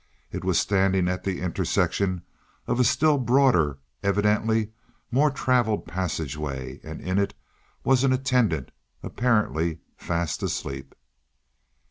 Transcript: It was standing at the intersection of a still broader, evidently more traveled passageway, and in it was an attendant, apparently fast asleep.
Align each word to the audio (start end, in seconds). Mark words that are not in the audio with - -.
It 0.31 0.43
was 0.43 0.59
standing 0.59 1.07
at 1.07 1.23
the 1.23 1.41
intersection 1.41 2.23
of 2.65 2.79
a 2.79 2.83
still 2.83 3.19
broader, 3.19 3.77
evidently 4.01 4.71
more 5.11 5.29
traveled 5.29 5.85
passageway, 5.85 6.79
and 6.83 6.99
in 6.99 7.19
it 7.19 7.35
was 7.83 8.03
an 8.03 8.11
attendant, 8.11 8.71
apparently 9.03 9.77
fast 9.95 10.41
asleep. 10.41 10.95